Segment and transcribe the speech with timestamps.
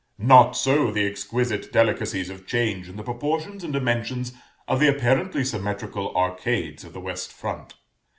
[0.17, 4.33] Not so the exquisite delicacies of change in the proportions and dimensions
[4.67, 7.75] of the apparently symmetrical arcades of the west front.